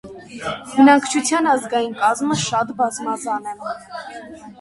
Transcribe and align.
Բնակչության 0.69 1.49
ազգային 1.51 1.93
կազմը 1.99 2.37
շատ 2.45 2.73
բազմազան 2.79 3.53
է։ 3.53 3.55